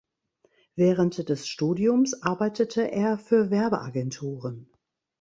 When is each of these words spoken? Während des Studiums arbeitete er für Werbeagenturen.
Während 0.73 1.29
des 1.29 1.47
Studiums 1.47 2.23
arbeitete 2.23 2.91
er 2.91 3.19
für 3.19 3.51
Werbeagenturen. 3.51 4.71